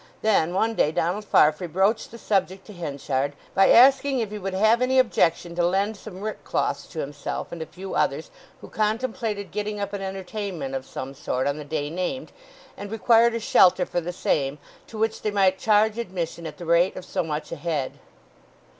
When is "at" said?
16.47-16.57